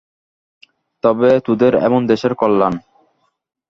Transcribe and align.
তবে 1.03 1.29
তোদের 1.45 1.73
এবং 1.87 1.99
দেশের 2.07 2.33
কল্যাণ। 2.35 2.73